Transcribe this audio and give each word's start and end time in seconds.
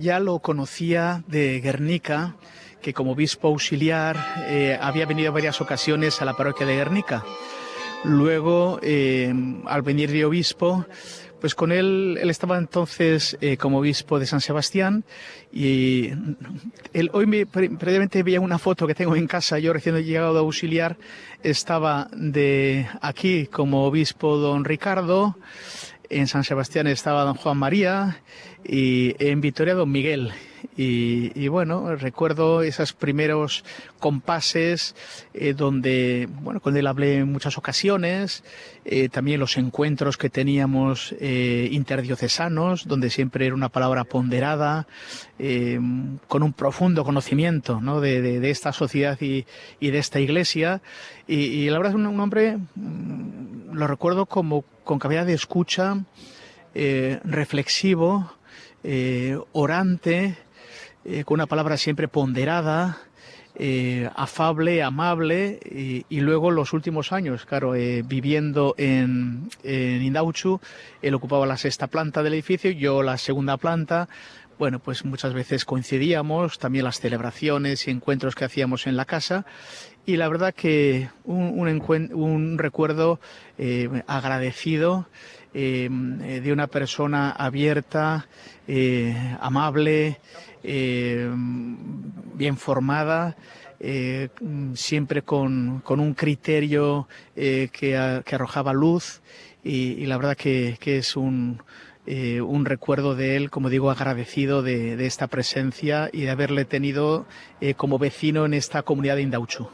Ya 0.00 0.18
lo 0.18 0.38
conocía 0.38 1.22
de 1.26 1.60
Guernica, 1.60 2.34
que 2.80 2.94
como 2.94 3.12
obispo 3.12 3.48
auxiliar 3.48 4.16
eh, 4.48 4.78
había 4.80 5.04
venido 5.04 5.28
en 5.28 5.34
varias 5.34 5.60
ocasiones 5.60 6.22
a 6.22 6.24
la 6.24 6.38
parroquia 6.38 6.64
de 6.64 6.76
Guernica. 6.76 7.22
Luego, 8.04 8.80
eh, 8.82 9.30
al 9.66 9.82
venir 9.82 10.10
de 10.10 10.24
obispo, 10.24 10.86
pues 11.38 11.54
con 11.54 11.70
él, 11.70 12.18
él 12.18 12.30
estaba 12.30 12.56
entonces 12.56 13.36
eh, 13.42 13.58
como 13.58 13.78
obispo 13.78 14.18
de 14.18 14.24
San 14.24 14.40
Sebastián 14.40 15.04
y 15.52 16.12
él, 16.94 17.10
hoy 17.12 17.26
me, 17.26 17.44
previamente 17.44 18.22
veía 18.22 18.40
una 18.40 18.58
foto 18.58 18.86
que 18.86 18.94
tengo 18.94 19.16
en 19.16 19.26
casa, 19.26 19.58
yo 19.58 19.74
recién 19.74 19.96
llegado 19.96 20.38
a 20.38 20.40
auxiliar, 20.40 20.96
estaba 21.42 22.08
de 22.12 22.88
aquí 23.02 23.48
como 23.48 23.84
obispo 23.84 24.38
don 24.38 24.64
Ricardo, 24.64 25.36
en 26.10 26.26
San 26.26 26.44
Sebastián 26.44 26.88
estaba 26.88 27.24
don 27.24 27.34
Juan 27.34 27.56
María 27.56 28.20
y 28.64 29.14
en 29.24 29.40
Vitoria 29.40 29.74
don 29.74 29.90
Miguel. 29.90 30.32
Y, 30.76 31.48
bueno, 31.48 31.94
recuerdo 31.96 32.62
esos 32.62 32.92
primeros 32.92 33.64
compases 33.98 34.94
eh, 35.34 35.52
donde, 35.52 36.26
bueno, 36.42 36.60
con 36.60 36.76
él 36.76 36.86
hablé 36.86 37.18
en 37.18 37.30
muchas 37.30 37.58
ocasiones, 37.58 38.44
eh, 38.84 39.08
también 39.10 39.40
los 39.40 39.58
encuentros 39.58 40.16
que 40.16 40.30
teníamos 40.30 41.14
eh, 41.20 41.68
interdiocesanos, 41.70 42.88
donde 42.88 43.10
siempre 43.10 43.46
era 43.46 43.54
una 43.54 43.68
palabra 43.68 44.04
ponderada, 44.04 44.86
con 46.28 46.42
un 46.42 46.52
profundo 46.52 47.02
conocimiento 47.02 47.80
¿no? 47.80 48.00
de, 48.02 48.50
esta 48.50 48.72
sociedad 48.72 49.18
y, 49.20 49.44
de 49.80 49.98
esta 49.98 50.20
iglesia. 50.20 50.82
Y, 51.26 51.68
la 51.70 51.78
verdad 51.78 51.92
es 51.92 51.96
un, 51.96 52.20
hombre, 52.20 52.58
mm, 52.74 53.19
lo 53.80 53.88
recuerdo 53.88 54.26
como 54.26 54.64
con 54.84 54.98
capacidad 54.98 55.26
de 55.26 55.34
escucha, 55.34 56.04
reflexivo, 57.24 58.32
orante, 59.52 60.36
eh, 61.04 61.24
con 61.24 61.36
una 61.36 61.46
palabra 61.46 61.78
siempre 61.78 62.08
ponderada, 62.08 62.98
eh, 63.54 64.10
afable, 64.14 64.82
amable, 64.82 65.58
y, 66.08 66.20
luego 66.20 66.50
los 66.50 66.74
últimos 66.74 67.10
años, 67.12 67.46
claro, 67.46 67.74
eh, 67.74 68.02
viviendo 68.06 68.74
en, 68.76 69.48
en 69.62 70.02
Indauchu, 70.02 70.60
él 71.00 71.14
ocupaba 71.14 71.46
la 71.46 71.56
sexta 71.56 71.86
planta 71.86 72.22
del 72.22 72.34
edificio, 72.34 72.70
yo 72.70 73.02
la 73.02 73.16
segunda 73.16 73.56
planta, 73.56 74.08
bueno, 74.60 74.78
pues 74.78 75.04
muchas 75.04 75.34
veces 75.34 75.64
coincidíamos, 75.64 76.60
también 76.60 76.84
las 76.84 77.00
celebraciones 77.00 77.88
y 77.88 77.90
encuentros 77.90 78.36
que 78.36 78.44
hacíamos 78.44 78.86
en 78.86 78.94
la 78.94 79.06
casa, 79.06 79.44
y 80.06 80.16
la 80.16 80.28
verdad 80.28 80.54
que 80.54 81.08
un, 81.24 82.58
recuerdo 82.58 83.20
agradecido 84.06 85.08
de 85.52 86.52
una 86.52 86.66
persona 86.68 87.30
abierta, 87.30 88.28
amable, 89.40 90.20
eh, 90.62 91.30
bien 92.34 92.56
formada, 92.56 93.36
eh, 93.78 94.28
siempre 94.74 95.22
con, 95.22 95.82
un 95.88 96.14
criterio 96.14 97.08
eh, 97.34 97.70
que, 97.72 97.96
arrojaba 97.96 98.72
luz. 98.72 99.22
Y, 99.64 100.06
la 100.06 100.16
verdad 100.16 100.36
que, 100.36 100.76
es 100.84 101.16
un, 101.16 101.62
un, 102.06 102.64
recuerdo 102.64 103.14
de 103.14 103.36
él, 103.36 103.50
como 103.50 103.68
digo, 103.68 103.90
agradecido 103.90 104.62
de, 104.62 104.96
de 104.96 105.06
esta 105.06 105.26
presencia 105.26 106.10
y 106.12 106.22
de 106.22 106.30
haberle 106.30 106.64
tenido 106.64 107.26
como 107.76 107.98
vecino 107.98 108.46
en 108.46 108.54
esta 108.54 108.82
comunidad 108.82 109.16
de 109.16 109.22
Indauchu. 109.22 109.68